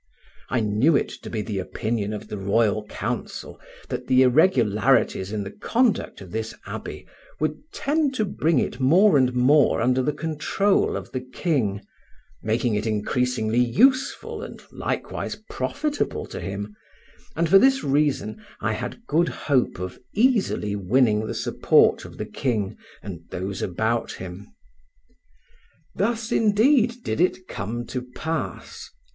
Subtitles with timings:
[0.49, 5.43] I knew it to be the opinion of the royal council that the irregularities in
[5.43, 7.05] the conduct of this abbey
[7.39, 11.81] would tend to bring it more and more under the control of the king,
[12.41, 16.75] making it increasingly useful and likewise profitable to him,
[17.35, 22.25] and for this reason I had good hope of easily winning the support of the
[22.25, 24.47] king and those about him.
[25.93, 28.89] Thus, indeed, did it come to pass.